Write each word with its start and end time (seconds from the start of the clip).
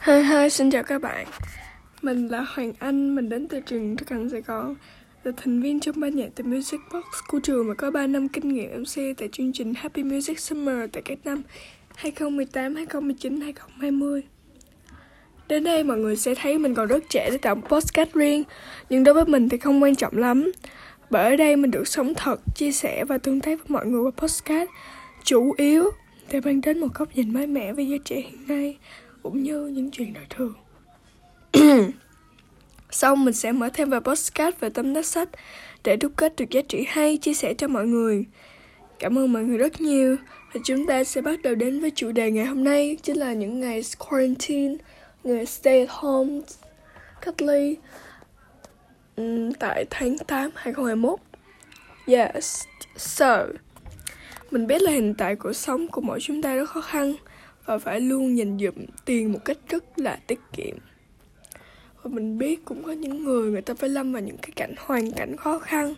Hi 0.00 0.22
hi, 0.22 0.50
xin 0.50 0.70
chào 0.70 0.82
các 0.82 1.02
bạn. 1.02 1.26
Mình 2.02 2.28
là 2.28 2.40
Hoàng 2.40 2.72
Anh, 2.78 3.14
mình 3.14 3.28
đến 3.28 3.48
từ 3.48 3.60
trường 3.60 3.96
Thực 3.96 4.10
hành 4.10 4.28
Sài 4.28 4.40
Gòn. 4.40 4.74
Là 5.24 5.32
thành 5.36 5.62
viên 5.62 5.80
trong 5.80 6.00
ban 6.00 6.16
nhạc 6.16 6.28
The 6.36 6.44
Music 6.44 6.80
Box 6.92 7.04
của 7.28 7.40
trường 7.40 7.68
mà 7.68 7.74
có 7.74 7.90
3 7.90 8.06
năm 8.06 8.28
kinh 8.28 8.48
nghiệm 8.48 8.82
MC 8.82 9.16
tại 9.16 9.28
chương 9.32 9.52
trình 9.52 9.74
Happy 9.76 10.02
Music 10.02 10.40
Summer 10.40 10.90
tại 10.92 11.02
các 11.02 11.18
năm 11.24 11.42
2018, 11.94 12.74
2019, 12.74 13.40
2020 13.40 14.22
Đến 15.48 15.64
đây 15.64 15.84
mọi 15.84 15.98
người 15.98 16.16
sẽ 16.16 16.34
thấy 16.34 16.58
mình 16.58 16.74
còn 16.74 16.86
rất 16.86 17.04
trẻ 17.08 17.28
để 17.30 17.38
tạo 17.38 17.54
podcast 17.54 18.12
riêng 18.12 18.44
Nhưng 18.90 19.04
đối 19.04 19.14
với 19.14 19.24
mình 19.24 19.48
thì 19.48 19.58
không 19.58 19.82
quan 19.82 19.94
trọng 19.94 20.16
lắm. 20.16 20.52
Bởi 21.10 21.24
ở 21.24 21.36
đây 21.36 21.56
mình 21.56 21.70
được 21.70 21.88
sống 21.88 22.14
thật, 22.14 22.40
chia 22.54 22.72
sẻ 22.72 23.04
và 23.04 23.18
tương 23.18 23.40
tác 23.40 23.58
với 23.58 23.66
mọi 23.68 23.86
người 23.86 24.02
qua 24.02 24.10
podcast 24.16 24.70
Chủ 25.24 25.54
yếu 25.56 25.90
để 26.30 26.40
mang 26.40 26.60
đến 26.60 26.80
một 26.80 26.88
góc 26.94 27.08
nhìn 27.14 27.32
mới 27.32 27.46
mẻ 27.46 27.72
về 27.72 27.84
giới 27.84 27.98
trẻ 27.98 28.16
hiện 28.16 28.48
nay 28.48 28.76
cũng 29.22 29.42
như 29.42 29.66
những 29.66 29.90
chuyện 29.90 30.12
đời 30.12 30.24
thường. 30.30 30.54
Sau 32.90 33.16
mình 33.16 33.34
sẽ 33.34 33.52
mở 33.52 33.68
thêm 33.74 33.90
vài 33.90 34.00
podcast 34.00 34.60
về 34.60 34.70
tâm 34.70 34.94
đắc 34.94 35.06
sách 35.06 35.28
để 35.84 35.96
đúc 35.96 36.12
kết 36.16 36.36
được 36.36 36.50
giá 36.50 36.60
trị 36.68 36.84
hay 36.88 37.16
chia 37.16 37.34
sẻ 37.34 37.54
cho 37.54 37.68
mọi 37.68 37.86
người. 37.86 38.24
Cảm 38.98 39.18
ơn 39.18 39.32
mọi 39.32 39.42
người 39.42 39.58
rất 39.58 39.80
nhiều 39.80 40.16
và 40.52 40.60
chúng 40.64 40.86
ta 40.86 41.04
sẽ 41.04 41.20
bắt 41.20 41.42
đầu 41.42 41.54
đến 41.54 41.80
với 41.80 41.90
chủ 41.90 42.12
đề 42.12 42.30
ngày 42.30 42.46
hôm 42.46 42.64
nay 42.64 42.96
chính 43.02 43.16
là 43.16 43.32
những 43.32 43.60
ngày 43.60 43.82
quarantine, 43.98 44.76
ngày 45.24 45.46
stay 45.46 45.80
at 45.80 45.88
home, 45.90 46.40
cách 47.20 47.42
ly 47.42 47.76
um, 49.16 49.52
tại 49.52 49.84
tháng 49.90 50.18
8 50.18 50.50
2021. 50.54 51.18
Yes, 52.06 52.64
so 52.96 53.46
mình 54.50 54.66
biết 54.66 54.82
là 54.82 54.90
hiện 54.90 55.14
tại 55.14 55.36
cuộc 55.36 55.52
sống 55.52 55.88
của 55.88 56.00
mỗi 56.00 56.20
chúng 56.20 56.42
ta 56.42 56.54
rất 56.54 56.70
khó 56.70 56.80
khăn 56.80 57.14
và 57.64 57.78
phải 57.78 58.00
luôn 58.00 58.38
dành 58.38 58.58
dụm 58.58 58.74
tiền 59.04 59.32
một 59.32 59.38
cách 59.44 59.58
rất 59.68 59.98
là 59.98 60.20
tiết 60.26 60.40
kiệm. 60.52 60.76
Và 62.02 62.10
mình 62.14 62.38
biết 62.38 62.64
cũng 62.64 62.82
có 62.82 62.92
những 62.92 63.24
người 63.24 63.50
người 63.50 63.62
ta 63.62 63.74
phải 63.74 63.90
lâm 63.90 64.12
vào 64.12 64.22
những 64.22 64.36
cái 64.36 64.50
cảnh 64.56 64.74
hoàn 64.78 65.12
cảnh 65.12 65.36
khó 65.36 65.58
khăn 65.58 65.94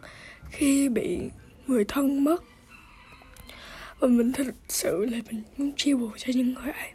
khi 0.51 0.89
bị 0.89 1.19
người 1.67 1.85
thân 1.85 2.25
mất. 2.25 2.45
Và 3.99 4.09
mình 4.09 4.33
thật 4.33 4.55
sự 4.69 5.05
là 5.05 5.19
mình 5.31 5.43
muốn 5.57 5.73
chia 5.77 5.95
buồn 5.95 6.13
cho 6.17 6.33
những 6.35 6.55
người 6.55 6.73
ấy. 6.73 6.93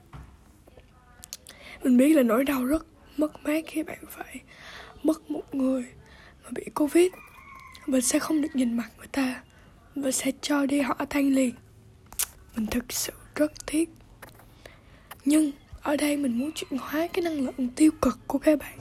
Mình 1.83 1.97
biết 1.97 2.13
là 2.13 2.23
nỗi 2.23 2.43
đau 2.43 2.65
rất 2.65 2.85
mất 3.17 3.43
mát 3.43 3.63
khi 3.67 3.83
bạn 3.83 3.99
phải 4.09 4.39
mất 5.03 5.31
một 5.31 5.55
người 5.55 5.85
mà 6.43 6.49
bị 6.51 6.63
covid. 6.75 7.11
Mình 7.87 8.01
sẽ 8.01 8.19
không 8.19 8.41
được 8.41 8.55
nhìn 8.55 8.77
mặt 8.77 8.89
người 8.97 9.07
ta. 9.11 9.43
Và 9.95 10.11
sẽ 10.11 10.31
cho 10.41 10.65
đi 10.65 10.81
họ 10.81 11.05
tan 11.09 11.33
liền. 11.35 11.55
Mình 12.55 12.67
thực 12.67 12.93
sự 12.93 13.13
rất 13.35 13.51
tiếc 13.65 13.89
nhưng 15.27 15.51
ở 15.81 15.97
đây 15.97 16.17
mình 16.17 16.39
muốn 16.39 16.51
chuyển 16.51 16.79
hóa 16.79 17.07
cái 17.13 17.21
năng 17.23 17.45
lượng 17.45 17.69
tiêu 17.75 17.91
cực 18.01 18.19
của 18.27 18.39
các 18.39 18.59
bạn, 18.59 18.77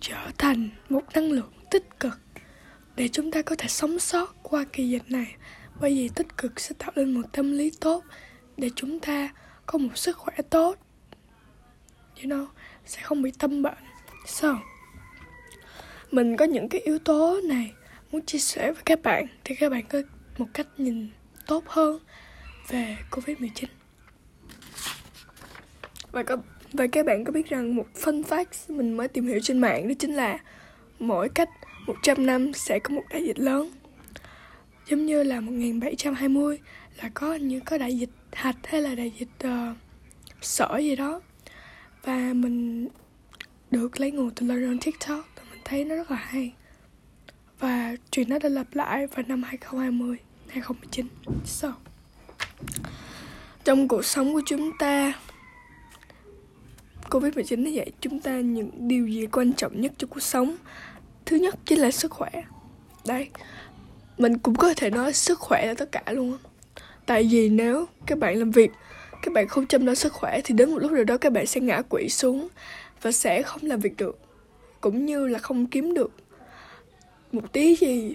trở 0.00 0.30
thành 0.38 0.70
một 0.88 1.02
năng 1.14 1.32
lượng 1.32 1.52
tích 1.70 2.00
cực 2.00 2.18
để 2.96 3.08
chúng 3.08 3.30
ta 3.30 3.42
có 3.42 3.56
thể 3.58 3.68
sống 3.68 3.98
sót 3.98 4.36
qua 4.42 4.64
kỳ 4.72 4.88
dịch 4.88 5.10
này. 5.10 5.36
Bởi 5.80 5.94
vì 5.94 6.08
tích 6.14 6.36
cực 6.36 6.60
sẽ 6.60 6.74
tạo 6.78 6.92
nên 6.96 7.14
một 7.14 7.22
tâm 7.32 7.52
lý 7.52 7.72
tốt 7.80 8.04
để 8.56 8.70
chúng 8.76 9.00
ta 9.00 9.28
có 9.66 9.78
một 9.78 9.98
sức 9.98 10.16
khỏe 10.16 10.34
tốt. 10.50 10.76
You 12.16 12.30
know, 12.30 12.46
sẽ 12.86 13.00
không 13.02 13.22
bị 13.22 13.32
tâm 13.38 13.62
bệnh. 13.62 13.84
So, 14.26 14.58
mình 16.10 16.36
có 16.36 16.44
những 16.44 16.68
cái 16.68 16.80
yếu 16.80 16.98
tố 16.98 17.40
này 17.44 17.72
muốn 18.12 18.26
chia 18.26 18.38
sẻ 18.38 18.72
với 18.72 18.82
các 18.84 19.02
bạn 19.02 19.26
thì 19.44 19.54
các 19.54 19.68
bạn 19.68 19.84
có 19.88 20.02
một 20.38 20.46
cách 20.54 20.66
nhìn 20.78 21.08
tốt 21.46 21.64
hơn 21.66 21.98
về 22.68 22.96
covid 23.10 23.38
19 23.40 23.83
và 26.14 26.22
các 26.22 26.38
và 26.72 26.86
các 26.86 27.06
bạn 27.06 27.24
có 27.24 27.32
biết 27.32 27.48
rằng 27.48 27.76
một 27.76 27.86
fun 27.94 28.22
fact 28.22 28.74
mình 28.74 28.96
mới 28.96 29.08
tìm 29.08 29.26
hiểu 29.26 29.40
trên 29.42 29.58
mạng 29.58 29.88
đó 29.88 29.94
chính 29.98 30.14
là 30.14 30.38
mỗi 30.98 31.28
cách 31.28 31.48
100 31.86 32.26
năm 32.26 32.52
sẽ 32.52 32.78
có 32.78 32.94
một 32.94 33.02
đại 33.10 33.24
dịch 33.24 33.38
lớn. 33.38 33.70
Giống 34.88 35.06
như 35.06 35.22
là 35.22 35.40
1720 35.40 36.58
là 37.02 37.10
có 37.14 37.34
như 37.34 37.60
có 37.60 37.78
đại 37.78 37.98
dịch 37.98 38.10
hạch 38.32 38.56
hay 38.64 38.82
là 38.82 38.94
đại 38.94 39.12
dịch 39.18 39.28
ờ, 39.38 39.70
uh, 39.70 39.76
sởi 40.42 40.84
gì 40.84 40.96
đó. 40.96 41.20
Và 42.02 42.32
mình 42.34 42.88
được 43.70 44.00
lấy 44.00 44.10
nguồn 44.10 44.30
từ 44.30 44.46
lời 44.46 44.78
TikTok 44.80 45.24
và 45.36 45.42
mình 45.50 45.60
thấy 45.64 45.84
nó 45.84 45.96
rất 45.96 46.10
là 46.10 46.16
hay. 46.16 46.52
Và 47.58 47.96
chuyện 48.10 48.28
nó 48.28 48.38
đã 48.38 48.48
lặp 48.48 48.66
lại 48.74 49.06
vào 49.06 49.24
năm 49.28 49.42
2020, 49.42 50.16
2019. 50.48 51.06
So, 51.44 51.72
trong 53.64 53.88
cuộc 53.88 54.04
sống 54.04 54.34
của 54.34 54.42
chúng 54.46 54.70
ta 54.78 55.12
Covid-19 57.10 57.64
đã 57.64 57.70
dạy 57.70 57.90
chúng 58.00 58.20
ta 58.20 58.40
những 58.40 58.70
điều 58.88 59.06
gì 59.06 59.26
quan 59.26 59.52
trọng 59.52 59.80
nhất 59.80 59.92
cho 59.98 60.06
cuộc 60.10 60.20
sống. 60.20 60.56
Thứ 61.26 61.36
nhất 61.36 61.54
chính 61.64 61.78
là 61.78 61.90
sức 61.90 62.10
khỏe. 62.10 62.30
Đây, 63.06 63.28
mình 64.18 64.38
cũng 64.38 64.54
có 64.54 64.74
thể 64.76 64.90
nói 64.90 65.12
sức 65.12 65.38
khỏe 65.38 65.66
là 65.66 65.74
tất 65.74 65.92
cả 65.92 66.02
luôn 66.06 66.38
Tại 67.06 67.28
vì 67.30 67.48
nếu 67.48 67.86
các 68.06 68.18
bạn 68.18 68.38
làm 68.38 68.50
việc 68.50 68.70
Các 69.22 69.34
bạn 69.34 69.48
không 69.48 69.66
chăm 69.66 69.86
lo 69.86 69.94
sức 69.94 70.12
khỏe 70.12 70.40
Thì 70.44 70.54
đến 70.54 70.70
một 70.70 70.78
lúc 70.78 70.92
nào 70.92 71.04
đó 71.04 71.18
các 71.18 71.32
bạn 71.32 71.46
sẽ 71.46 71.60
ngã 71.60 71.82
quỵ 71.82 72.08
xuống 72.08 72.48
Và 73.02 73.12
sẽ 73.12 73.42
không 73.42 73.60
làm 73.62 73.80
việc 73.80 73.96
được 73.96 74.18
Cũng 74.80 75.06
như 75.06 75.26
là 75.26 75.38
không 75.38 75.66
kiếm 75.66 75.94
được 75.94 76.10
Một 77.32 77.52
tí 77.52 77.76
gì 77.76 78.14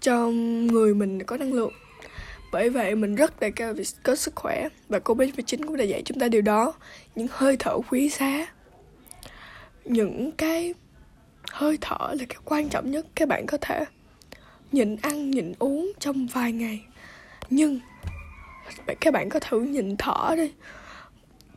Cho 0.00 0.28
người 0.70 0.94
mình 0.94 1.22
có 1.22 1.36
năng 1.36 1.52
lượng 1.52 1.72
bởi 2.56 2.70
vậy 2.70 2.94
mình 2.94 3.14
rất 3.14 3.40
đề 3.40 3.50
cao 3.50 3.72
việc 3.72 3.88
có 4.02 4.16
sức 4.16 4.36
khỏe 4.36 4.68
và 4.88 4.98
Covid-19 4.98 5.66
cũng 5.66 5.76
đã 5.76 5.84
dạy 5.84 6.02
chúng 6.04 6.18
ta 6.18 6.28
điều 6.28 6.42
đó. 6.42 6.74
Những 7.14 7.26
hơi 7.30 7.56
thở 7.58 7.78
quý 7.90 8.08
giá. 8.08 8.46
Những 9.84 10.32
cái 10.32 10.74
hơi 11.50 11.78
thở 11.80 12.14
là 12.18 12.24
cái 12.28 12.38
quan 12.44 12.68
trọng 12.68 12.90
nhất 12.90 13.06
các 13.14 13.28
bạn 13.28 13.46
có 13.46 13.58
thể 13.60 13.84
nhịn 14.72 14.96
ăn, 14.96 15.30
nhịn 15.30 15.52
uống 15.58 15.92
trong 15.98 16.26
vài 16.26 16.52
ngày. 16.52 16.84
Nhưng 17.50 17.80
các 19.00 19.12
bạn 19.12 19.28
có 19.28 19.40
thử 19.40 19.60
nhịn 19.60 19.96
thở 19.96 20.34
đi. 20.36 20.52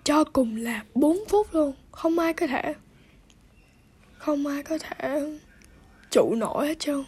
Cho 0.03 0.23
cùng 0.23 0.55
là 0.55 0.83
4 0.95 1.17
phút 1.29 1.47
luôn, 1.53 1.73
không 1.91 2.19
ai 2.19 2.33
có 2.33 2.47
thể 2.47 2.73
không 4.17 4.47
ai 4.47 4.63
có 4.63 4.77
thể 4.77 5.37
trụ 6.11 6.35
nổi 6.35 6.67
hết 6.67 6.79
trơn. 6.79 7.03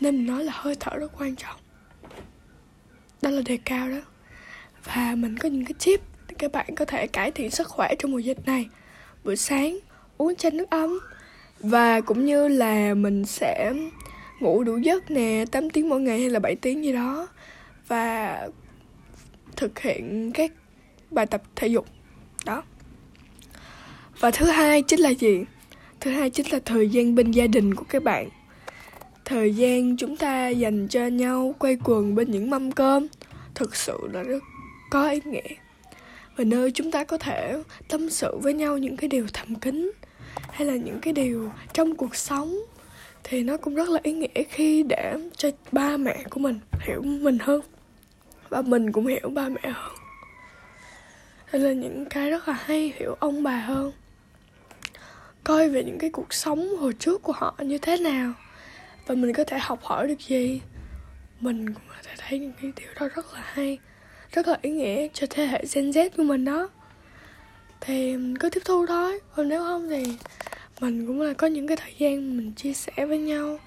Nên 0.00 0.16
mình 0.16 0.26
nói 0.26 0.44
là 0.44 0.52
hơi 0.56 0.76
thở 0.80 0.96
rất 0.96 1.12
quan 1.18 1.36
trọng 1.36 1.61
đó 3.22 3.30
là 3.30 3.42
đề 3.44 3.58
cao 3.64 3.90
đó. 3.90 4.00
Và 4.84 5.14
mình 5.14 5.38
có 5.38 5.48
những 5.48 5.64
cái 5.64 5.74
tip 5.84 6.00
để 6.28 6.34
các 6.38 6.52
bạn 6.52 6.74
có 6.74 6.84
thể 6.84 7.06
cải 7.06 7.30
thiện 7.30 7.50
sức 7.50 7.68
khỏe 7.68 7.94
trong 7.98 8.10
mùa 8.10 8.18
dịch 8.18 8.46
này. 8.46 8.68
Buổi 9.24 9.36
sáng, 9.36 9.78
uống 10.18 10.36
chanh 10.36 10.56
nước 10.56 10.70
ấm. 10.70 10.98
Và 11.60 12.00
cũng 12.00 12.26
như 12.26 12.48
là 12.48 12.94
mình 12.94 13.24
sẽ 13.24 13.72
ngủ 14.40 14.64
đủ 14.64 14.76
giấc 14.76 15.10
nè 15.10 15.44
8 15.52 15.70
tiếng 15.70 15.88
mỗi 15.88 16.00
ngày 16.00 16.20
hay 16.20 16.30
là 16.30 16.38
7 16.38 16.56
tiếng 16.56 16.84
gì 16.84 16.92
đó. 16.92 17.28
Và 17.88 18.48
thực 19.56 19.78
hiện 19.78 20.32
các 20.34 20.52
bài 21.10 21.26
tập 21.26 21.42
thể 21.56 21.68
dục. 21.68 21.86
Đó. 22.44 22.62
Và 24.20 24.30
thứ 24.30 24.46
hai 24.46 24.82
chính 24.82 25.00
là 25.00 25.10
gì? 25.10 25.44
Thứ 26.00 26.10
hai 26.10 26.30
chính 26.30 26.46
là 26.52 26.58
thời 26.64 26.88
gian 26.88 27.14
bên 27.14 27.30
gia 27.30 27.46
đình 27.46 27.74
của 27.74 27.84
các 27.88 28.02
bạn 28.02 28.28
thời 29.32 29.54
gian 29.54 29.96
chúng 29.96 30.16
ta 30.16 30.48
dành 30.48 30.88
cho 30.88 31.06
nhau 31.06 31.54
quay 31.58 31.76
quần 31.84 32.14
bên 32.14 32.30
những 32.30 32.50
mâm 32.50 32.72
cơm, 32.72 33.06
thực 33.54 33.76
sự 33.76 33.98
là 34.12 34.22
rất 34.22 34.42
có 34.90 35.08
ý 35.08 35.20
nghĩa. 35.24 35.54
Và 36.36 36.44
nơi 36.44 36.70
chúng 36.70 36.90
ta 36.90 37.04
có 37.04 37.18
thể 37.18 37.62
tâm 37.88 38.10
sự 38.10 38.38
với 38.42 38.54
nhau 38.54 38.78
những 38.78 38.96
cái 38.96 39.08
điều 39.08 39.26
thầm 39.32 39.54
kín, 39.54 39.92
hay 40.50 40.66
là 40.66 40.76
những 40.76 41.00
cái 41.00 41.12
điều 41.12 41.50
trong 41.72 41.94
cuộc 41.94 42.16
sống, 42.16 42.56
thì 43.24 43.42
nó 43.42 43.56
cũng 43.56 43.74
rất 43.74 43.88
là 43.88 44.00
ý 44.02 44.12
nghĩa 44.12 44.42
khi 44.48 44.82
để 44.82 45.14
cho 45.36 45.50
ba 45.72 45.96
mẹ 45.96 46.24
của 46.30 46.40
mình 46.40 46.58
hiểu 46.80 47.02
mình 47.02 47.38
hơn. 47.40 47.60
Và 48.48 48.62
mình 48.62 48.92
cũng 48.92 49.06
hiểu 49.06 49.28
ba 49.32 49.48
mẹ 49.48 49.60
hơn. 49.64 49.94
Hay 51.44 51.60
là 51.60 51.72
những 51.72 52.04
cái 52.10 52.30
rất 52.30 52.48
là 52.48 52.54
hay 52.64 52.92
hiểu 52.96 53.16
ông 53.20 53.42
bà 53.42 53.56
hơn. 53.56 53.92
Coi 55.44 55.68
về 55.68 55.84
những 55.84 55.98
cái 55.98 56.10
cuộc 56.10 56.34
sống 56.34 56.76
hồi 56.76 56.92
trước 56.98 57.22
của 57.22 57.32
họ 57.36 57.54
như 57.58 57.78
thế 57.78 57.96
nào 57.96 58.32
và 59.06 59.14
mình 59.14 59.32
có 59.32 59.44
thể 59.44 59.58
học 59.58 59.82
hỏi 59.82 60.08
được 60.08 60.20
gì? 60.20 60.60
Mình 61.40 61.74
cũng 61.74 61.82
có 61.88 61.94
thể 62.02 62.14
thấy 62.18 62.38
những 62.38 62.52
cái 62.62 62.72
điều 62.76 62.88
đó 63.00 63.08
rất 63.14 63.34
là 63.34 63.40
hay, 63.44 63.78
rất 64.32 64.48
là 64.48 64.58
ý 64.62 64.70
nghĩa 64.70 65.08
cho 65.12 65.26
thế 65.30 65.46
hệ 65.46 65.64
Gen 65.74 65.90
Z 65.90 66.10
của 66.16 66.22
mình 66.22 66.44
đó. 66.44 66.68
Thì 67.80 68.16
mình 68.16 68.38
cứ 68.38 68.50
tiếp 68.50 68.60
thu 68.64 68.86
thôi. 68.86 69.20
Còn 69.36 69.48
nếu 69.48 69.62
không 69.62 69.88
thì 69.88 70.04
mình 70.80 71.06
cũng 71.06 71.20
là 71.20 71.32
có 71.32 71.46
những 71.46 71.66
cái 71.66 71.76
thời 71.76 71.94
gian 71.98 72.36
mình 72.36 72.52
chia 72.52 72.72
sẻ 72.72 73.06
với 73.06 73.18
nhau 73.18 73.58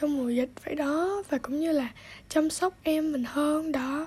trong 0.00 0.18
mùa 0.18 0.28
dịch 0.28 0.50
vậy 0.64 0.74
đó, 0.74 1.22
và 1.30 1.38
cũng 1.38 1.60
như 1.60 1.72
là 1.72 1.88
chăm 2.28 2.50
sóc 2.50 2.74
em 2.82 3.12
mình 3.12 3.24
hơn 3.24 3.72
đó. 3.72 4.06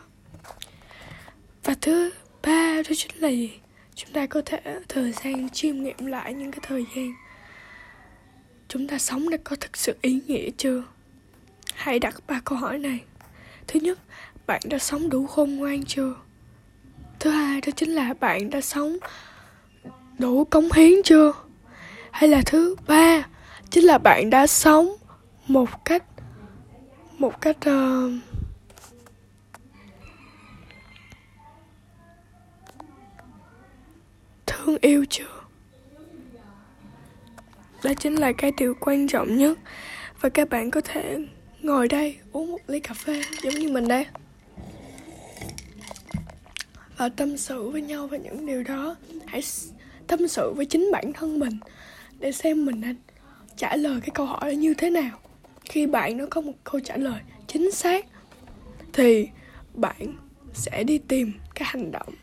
Và 1.63 1.75
thứ 1.81 2.11
ba, 2.41 2.75
đó 2.75 2.95
chính 2.95 3.11
là 3.15 3.29
gì? 3.29 3.59
Chúng 3.95 4.13
ta 4.13 4.25
có 4.25 4.41
thể 4.45 4.59
thời 4.89 5.11
gian 5.11 5.49
chiêm 5.49 5.83
nghiệm 5.83 6.05
lại 6.05 6.33
những 6.33 6.51
cái 6.51 6.59
thời 6.63 6.85
gian 6.95 7.13
chúng 8.69 8.87
ta 8.87 8.97
sống 8.97 9.29
đã 9.29 9.37
có 9.43 9.55
thực 9.55 9.77
sự 9.77 9.95
ý 10.01 10.19
nghĩa 10.27 10.49
chưa? 10.57 10.83
Hãy 11.75 11.99
đặt 11.99 12.15
ba 12.27 12.41
câu 12.45 12.57
hỏi 12.57 12.77
này. 12.77 12.99
Thứ 13.67 13.79
nhất 13.79 13.99
bạn 14.47 14.61
đã 14.65 14.77
sống 14.77 15.09
đủ 15.09 15.27
khôn 15.27 15.55
ngoan 15.55 15.83
chưa? 15.83 16.15
Thứ 17.19 17.29
hai 17.29 17.61
đó 17.61 17.71
chính 17.75 17.89
là 17.89 18.13
bạn 18.19 18.49
đã 18.49 18.61
sống 18.61 18.97
đủ 20.19 20.43
cống 20.45 20.71
hiến 20.71 21.03
chưa? 21.03 21.33
Hay 22.11 22.29
là 22.29 22.41
thứ 22.45 22.75
ba 22.87 23.27
chính 23.69 23.83
là 23.83 23.97
bạn 23.97 24.29
đã 24.29 24.47
sống 24.47 24.95
một 25.47 25.85
cách 25.85 26.03
một 27.17 27.41
cách 27.41 27.57
uh, 27.57 28.11
thương 34.45 34.77
yêu 34.81 35.05
chưa? 35.09 35.38
Đó 37.83 37.93
chính 37.99 38.15
là 38.15 38.31
cái 38.31 38.51
điều 38.57 38.73
quan 38.79 39.07
trọng 39.07 39.37
nhất. 39.37 39.59
Và 40.21 40.29
các 40.29 40.49
bạn 40.49 40.71
có 40.71 40.81
thể 40.81 41.17
ngồi 41.61 41.87
đây, 41.87 42.17
uống 42.31 42.51
một 42.51 42.61
ly 42.67 42.79
cà 42.79 42.93
phê 42.93 43.21
giống 43.43 43.53
như 43.53 43.71
mình 43.71 43.87
đây. 43.87 44.05
Và 46.97 47.09
tâm 47.09 47.37
sự 47.37 47.69
với 47.69 47.81
nhau 47.81 48.07
về 48.07 48.19
những 48.19 48.45
điều 48.45 48.63
đó. 48.63 48.95
Hãy 49.25 49.41
tâm 50.07 50.27
sự 50.27 50.53
với 50.55 50.65
chính 50.65 50.89
bản 50.91 51.13
thân 51.13 51.39
mình 51.39 51.59
để 52.19 52.31
xem 52.31 52.65
mình 52.65 52.81
đã 52.81 52.93
trả 53.57 53.75
lời 53.75 53.99
cái 54.01 54.09
câu 54.13 54.25
hỏi 54.25 54.51
đó 54.51 54.57
như 54.57 54.73
thế 54.73 54.89
nào. 54.89 55.19
Khi 55.65 55.87
bạn 55.87 56.17
nó 56.17 56.25
có 56.29 56.41
một 56.41 56.53
câu 56.63 56.81
trả 56.83 56.97
lời 56.97 57.21
chính 57.47 57.71
xác, 57.71 58.05
thì 58.93 59.27
bạn 59.73 60.15
sẽ 60.53 60.83
đi 60.83 60.97
tìm 60.97 61.33
cái 61.55 61.69
hành 61.71 61.91
động 61.91 62.13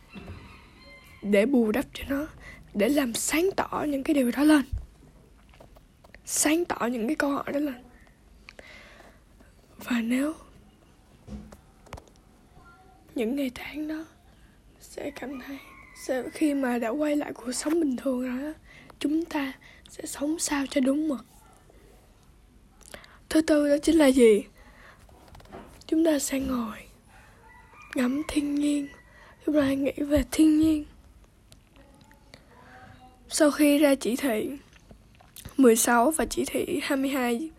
để 1.22 1.46
bù 1.46 1.72
đắp 1.72 1.84
cho 1.94 2.04
nó, 2.08 2.26
để 2.74 2.88
làm 2.88 3.14
sáng 3.14 3.50
tỏ 3.56 3.84
những 3.88 4.02
cái 4.02 4.14
điều 4.14 4.30
đó 4.30 4.42
lên 4.42 4.62
sáng 6.26 6.64
tỏ 6.64 6.86
những 6.86 7.06
cái 7.06 7.16
câu 7.16 7.30
hỏi 7.30 7.52
đó 7.52 7.60
lên 7.60 7.82
và 9.76 10.00
nếu 10.00 10.34
những 13.14 13.36
ngày 13.36 13.50
tháng 13.54 13.88
đó 13.88 14.04
sẽ 14.80 15.10
cảm 15.10 15.40
thấy 15.40 15.58
sẽ, 15.96 16.22
khi 16.32 16.54
mà 16.54 16.78
đã 16.78 16.88
quay 16.88 17.16
lại 17.16 17.32
cuộc 17.32 17.52
sống 17.52 17.80
bình 17.80 17.96
thường 17.96 18.22
rồi 18.22 18.42
đó 18.42 18.58
chúng 18.98 19.24
ta 19.24 19.52
sẽ 19.88 20.06
sống 20.06 20.38
sao 20.38 20.66
cho 20.70 20.80
đúng 20.80 21.08
mực? 21.08 21.26
Thứ 23.28 23.42
tư 23.42 23.68
đó 23.68 23.76
chính 23.82 23.96
là 23.98 24.06
gì? 24.06 24.44
Chúng 25.86 26.04
ta 26.04 26.18
sẽ 26.18 26.40
ngồi 26.40 26.78
ngắm 27.94 28.22
thiên 28.28 28.54
nhiên 28.54 28.88
chúng 29.46 29.54
ta 29.54 29.72
nghĩ 29.72 29.92
về 29.92 30.24
thiên 30.30 30.58
nhiên. 30.58 30.84
Sau 33.28 33.50
khi 33.50 33.78
ra 33.78 33.94
chỉ 33.94 34.16
thị 34.16 34.50
16 35.56 36.10
và 36.10 36.24
chỉ 36.24 36.44
thị 36.44 36.80
22 36.82 37.50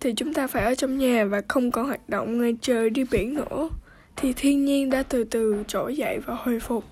thì 0.00 0.12
chúng 0.16 0.34
ta 0.34 0.46
phải 0.46 0.64
ở 0.64 0.74
trong 0.74 0.98
nhà 0.98 1.24
và 1.24 1.42
không 1.48 1.70
còn 1.70 1.86
hoạt 1.86 2.08
động 2.08 2.38
ngoài 2.38 2.56
trời 2.60 2.90
đi 2.90 3.04
biển 3.10 3.34
nữa. 3.34 3.68
Thì 4.16 4.32
thiên 4.32 4.64
nhiên 4.64 4.90
đã 4.90 5.02
từ 5.02 5.24
từ 5.24 5.64
trỗi 5.68 5.96
dậy 5.96 6.18
và 6.26 6.34
hồi 6.34 6.60
phục. 6.60 6.84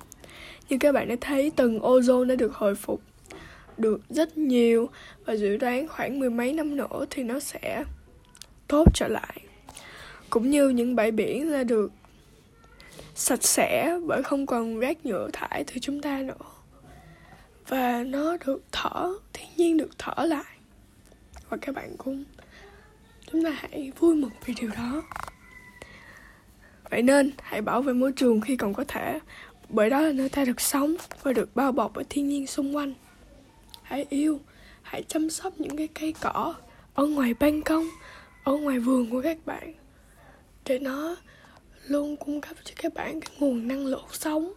Như 0.69 0.77
các 0.81 0.93
bạn 0.93 1.09
đã 1.09 1.17
thấy, 1.21 1.51
tầng 1.57 1.79
ozone 1.79 2.25
đã 2.25 2.35
được 2.35 2.55
hồi 2.55 2.75
phục 2.75 3.03
được 3.77 4.01
rất 4.09 4.39
nhiều 4.39 4.89
và 5.25 5.37
dự 5.37 5.57
đoán 5.57 5.89
khoảng 5.89 6.21
mười 6.21 6.31
mấy 6.31 6.53
năm 6.53 6.77
nữa 6.77 7.05
thì 7.11 7.23
nó 7.23 7.41
sẽ 7.41 7.85
tốt 8.69 8.85
trở 8.95 9.09
lại. 9.09 9.41
Cũng 10.31 10.51
như 10.51 10.69
những 10.69 10.97
bãi 10.97 11.11
biển 11.11 11.51
là 11.51 11.65
được 11.65 11.93
sạch 13.15 13.45
sẽ 13.45 13.99
bởi 14.07 14.23
không 14.23 14.47
còn 14.47 14.81
rác 14.81 15.07
nhựa 15.07 15.29
thải 15.33 15.65
từ 15.65 15.73
chúng 15.81 16.01
ta 16.01 16.23
nữa 16.23 16.58
và 17.69 18.03
nó 18.03 18.37
được 18.47 18.63
thở, 18.73 19.13
thiên 19.33 19.49
nhiên 19.57 19.77
được 19.77 19.91
thở 19.99 20.25
lại. 20.25 20.57
Và 21.49 21.57
các 21.61 21.75
bạn 21.75 21.97
cũng, 21.99 22.25
chúng 23.33 23.45
ta 23.45 23.51
hãy 23.51 23.93
vui 23.99 24.15
mừng 24.15 24.31
vì 24.45 24.55
điều 24.61 24.71
đó. 24.71 25.03
Vậy 26.91 27.03
nên, 27.03 27.31
hãy 27.43 27.63
bảo 27.63 27.83
vệ 27.83 27.93
môi 27.93 28.13
trường 28.13 28.41
khi 28.41 28.57
còn 28.57 28.75
có 28.75 28.85
thể, 28.89 29.19
bởi 29.69 29.91
đó 29.91 30.01
là 30.01 30.13
nơi 30.13 30.29
ta 30.29 30.45
được 30.45 30.61
sống 30.61 30.97
và 31.23 31.33
được 31.33 31.57
bao 31.57 31.73
bọc 31.73 31.93
bởi 31.95 32.05
thiên 32.11 32.29
nhiên 32.29 32.47
xung 32.47 32.77
quanh. 32.77 32.95
Hãy 33.83 34.07
yêu, 34.09 34.41
hãy 34.83 35.03
chăm 35.03 35.31
sóc 35.31 35.61
những 35.61 35.77
cái 35.77 35.89
cây 35.95 36.15
cỏ 36.21 36.55
ở 36.95 37.07
ngoài 37.07 37.35
ban 37.41 37.63
công, 37.63 37.89
ở 38.45 38.57
ngoài 38.57 38.79
vườn 38.79 39.11
của 39.11 39.23
các 39.23 39.47
bạn. 39.47 39.75
Để 40.65 40.79
nó 40.79 41.17
luôn 41.87 42.17
cung 42.17 42.41
cấp 42.41 42.57
cho 42.65 42.73
các 42.77 42.95
bạn 42.95 43.21
cái 43.21 43.31
nguồn 43.39 43.69
năng 43.69 43.87
lượng 43.87 44.07
sống 44.13 44.53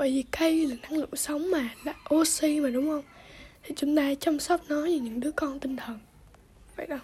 bởi 0.00 0.10
vì 0.10 0.24
cây 0.40 0.66
là 0.66 0.76
năng 0.82 1.00
lượng 1.00 1.16
sống 1.16 1.50
mà, 1.50 1.68
là 1.84 1.94
oxy 2.14 2.60
mà, 2.60 2.70
đúng 2.70 2.88
không? 2.88 3.02
Thì 3.62 3.74
chúng 3.76 3.96
ta 3.96 4.14
chăm 4.20 4.40
sóc 4.40 4.60
nó 4.68 4.84
như 4.84 5.00
những 5.00 5.20
đứa 5.20 5.30
con 5.30 5.60
tinh 5.60 5.76
thần. 5.76 5.98
Vậy 6.76 6.86
đó 6.86 6.98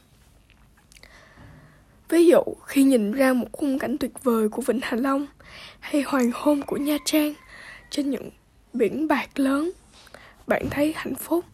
ví 2.08 2.26
dụ, 2.26 2.42
khi 2.66 2.82
nhìn 2.82 3.12
ra 3.12 3.32
một 3.32 3.48
khung 3.52 3.78
cảnh 3.78 3.98
tuyệt 3.98 4.10
vời 4.22 4.48
của 4.48 4.62
vịnh 4.62 4.80
hạ 4.82 4.96
long 4.96 5.26
hay 5.80 6.02
hoàng 6.02 6.30
hôn 6.34 6.62
của 6.62 6.76
nha 6.76 6.98
trang 7.04 7.34
trên 7.90 8.10
những 8.10 8.30
biển 8.72 9.08
bạc 9.08 9.38
lớn, 9.38 9.70
bạn 10.46 10.66
thấy 10.70 10.92
hạnh 10.96 11.14
phúc. 11.14 11.44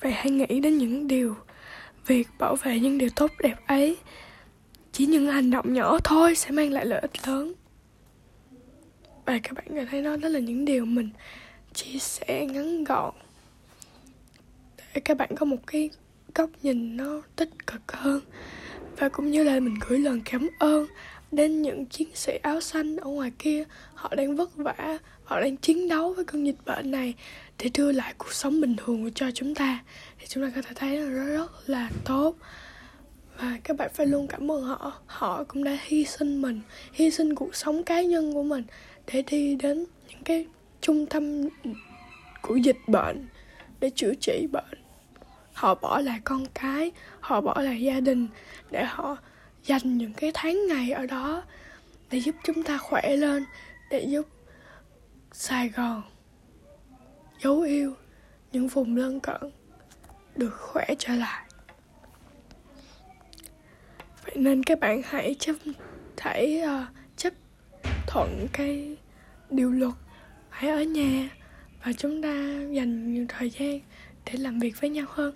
Vậy 0.00 0.12
hãy 0.12 0.30
nghĩ 0.30 0.60
đến 0.60 0.78
những 0.78 1.08
điều, 1.08 1.36
việc 2.06 2.28
bảo 2.38 2.56
vệ 2.56 2.80
những 2.80 2.98
điều 2.98 3.10
tốt 3.16 3.30
đẹp 3.38 3.56
ấy. 3.66 3.96
Chỉ 4.92 5.06
những 5.06 5.26
hành 5.26 5.50
động 5.50 5.74
nhỏ 5.74 5.98
thôi 6.04 6.34
sẽ 6.34 6.50
mang 6.50 6.72
lại 6.72 6.86
lợi 6.86 7.00
ích 7.00 7.28
lớn 7.28 7.54
và 9.28 9.38
các 9.42 9.52
bạn 9.52 9.64
có 9.68 9.84
thấy 9.90 10.02
đó 10.02 10.16
đó 10.16 10.28
là 10.28 10.38
những 10.38 10.64
điều 10.64 10.84
mình 10.84 11.10
chia 11.74 11.98
sẻ 11.98 12.46
ngắn 12.46 12.84
gọn. 12.84 13.14
Để 14.94 15.00
các 15.04 15.16
bạn 15.16 15.30
có 15.36 15.46
một 15.46 15.56
cái 15.66 15.90
góc 16.34 16.50
nhìn 16.62 16.96
nó 16.96 17.22
tích 17.36 17.66
cực 17.66 17.92
hơn. 17.92 18.20
Và 18.96 19.08
cũng 19.08 19.30
như 19.30 19.42
là 19.42 19.60
mình 19.60 19.74
gửi 19.88 19.98
lời 19.98 20.20
cảm 20.24 20.48
ơn 20.58 20.86
đến 21.32 21.62
những 21.62 21.86
chiến 21.86 22.08
sĩ 22.14 22.32
áo 22.42 22.60
xanh 22.60 22.96
ở 22.96 23.10
ngoài 23.10 23.32
kia. 23.38 23.64
Họ 23.94 24.14
đang 24.14 24.36
vất 24.36 24.56
vả, 24.56 24.98
họ 25.24 25.40
đang 25.40 25.56
chiến 25.56 25.88
đấu 25.88 26.12
với 26.12 26.24
cơn 26.24 26.46
dịch 26.46 26.64
bệnh 26.66 26.90
này 26.90 27.14
để 27.58 27.70
đưa 27.74 27.92
lại 27.92 28.14
cuộc 28.18 28.32
sống 28.32 28.60
bình 28.60 28.76
thường 28.76 29.12
cho 29.12 29.30
chúng 29.30 29.54
ta. 29.54 29.78
Thì 30.18 30.26
chúng 30.28 30.44
ta 30.44 30.52
có 30.54 30.62
thể 30.62 30.72
thấy 30.74 30.96
là 30.96 31.08
nó 31.08 31.24
rất 31.24 31.50
là 31.66 31.90
tốt. 32.04 32.36
Và 33.38 33.58
các 33.64 33.76
bạn 33.76 33.90
phải 33.94 34.06
luôn 34.06 34.26
cảm 34.26 34.50
ơn 34.50 34.62
họ. 34.62 34.92
Họ 35.06 35.44
cũng 35.44 35.64
đã 35.64 35.78
hy 35.80 36.04
sinh 36.04 36.42
mình, 36.42 36.60
hy 36.92 37.10
sinh 37.10 37.34
cuộc 37.34 37.56
sống 37.56 37.84
cá 37.84 38.02
nhân 38.02 38.32
của 38.34 38.42
mình 38.42 38.64
để 39.12 39.22
đi 39.22 39.56
đến 39.56 39.86
những 40.08 40.22
cái 40.24 40.46
trung 40.80 41.06
tâm 41.06 41.48
của 42.42 42.56
dịch 42.56 42.78
bệnh 42.86 43.26
để 43.80 43.90
chữa 43.94 44.12
trị 44.20 44.46
bệnh. 44.52 44.78
Họ 45.52 45.74
bỏ 45.74 46.00
lại 46.00 46.20
con 46.24 46.46
cái 46.54 46.92
họ 47.20 47.40
bỏ 47.40 47.60
lại 47.60 47.82
gia 47.82 48.00
đình 48.00 48.28
để 48.70 48.84
họ 48.84 49.16
dành 49.64 49.98
những 49.98 50.12
cái 50.12 50.30
tháng 50.34 50.66
ngày 50.68 50.92
ở 50.92 51.06
đó 51.06 51.42
để 52.10 52.18
giúp 52.18 52.34
chúng 52.44 52.62
ta 52.62 52.78
khỏe 52.78 53.16
lên 53.16 53.44
để 53.90 54.00
giúp 54.00 54.26
sài 55.32 55.68
gòn 55.68 56.02
dấu 57.42 57.60
yêu 57.60 57.94
những 58.52 58.68
vùng 58.68 58.96
lân 58.96 59.20
cận 59.20 59.40
được 60.36 60.54
khỏe 60.54 60.86
trở 60.98 61.14
lại. 61.14 61.44
Vậy 64.24 64.36
nên 64.36 64.62
các 64.62 64.80
bạn 64.80 65.02
hãy 65.04 65.36
chấp 65.38 65.56
hãy 66.18 66.62
uh, 66.62 66.97
thuận 68.08 68.48
cái 68.52 68.96
điều 69.50 69.70
luật 69.70 69.94
hãy 70.48 70.70
ở 70.70 70.82
nhà 70.82 71.28
và 71.84 71.92
chúng 71.92 72.22
ta 72.22 72.34
dành 72.72 73.12
nhiều 73.12 73.26
thời 73.28 73.50
gian 73.50 73.80
để 74.26 74.32
làm 74.32 74.58
việc 74.58 74.80
với 74.80 74.90
nhau 74.90 75.06
hơn. 75.08 75.34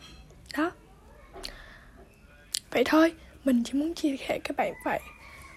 Đó. 0.57 0.71
Vậy 2.71 2.83
thôi 2.87 3.13
mình 3.45 3.63
chỉ 3.65 3.73
muốn 3.73 3.95
chia 3.95 4.17
sẻ 4.17 4.39
các 4.45 4.57
bạn 4.57 4.73
vậy. 4.85 5.01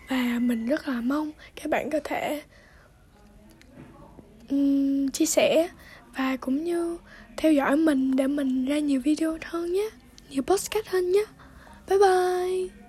Và 0.10 0.40
mình 0.42 0.68
rất 0.68 0.88
là 0.88 1.02
mong 1.02 1.32
các 1.56 1.70
bạn 1.70 1.90
có 1.90 2.00
thể 2.04 2.42
um, 4.50 5.08
chia 5.10 5.26
sẻ 5.26 5.70
và 6.18 6.38
cũng 6.38 6.64
như 6.64 6.98
theo 7.38 7.54
dõi 7.54 7.78
mình 7.78 8.16
để 8.16 8.28
mình 8.28 8.66
ra 8.66 8.80
nhiều 8.80 9.02
video 9.02 9.38
hơn 9.46 9.74
nhé 9.74 9.90
nhiều 10.30 10.44
podcast 10.44 10.88
hơn 10.88 11.12
nhé. 11.12 11.26
Bye 11.88 12.00
bye! 12.00 12.85